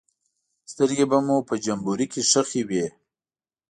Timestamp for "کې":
2.11-2.21